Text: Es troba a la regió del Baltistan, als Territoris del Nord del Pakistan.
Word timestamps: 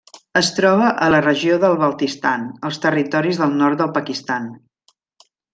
Es 0.39 0.47
troba 0.59 0.87
a 1.07 1.09
la 1.15 1.19
regió 1.25 1.57
del 1.65 1.77
Baltistan, 1.83 2.47
als 2.71 2.83
Territoris 2.89 3.43
del 3.45 3.55
Nord 3.63 3.83
del 3.85 3.93
Pakistan. 3.99 4.53